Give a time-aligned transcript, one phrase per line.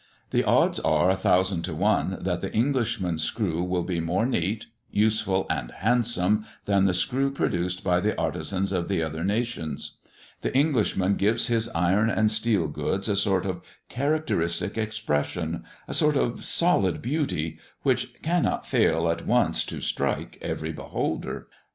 [0.31, 4.65] The odds are a thousand to one that the Englishman's screw will be more neat,
[4.89, 9.99] useful and handsome, than the screw produced by the artisans of the other nations.
[10.41, 16.17] The Englishman gives his iron and steel goods a sort of characteristic expression, a sort
[16.17, 21.47] of solid beauty, which cannot fail at once to strike every beholder.